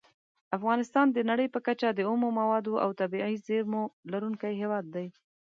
[0.57, 5.07] افغانستان د نړۍ په کچه د اومو موادو او طبیعي زېرمو لرونکی هیواد دی.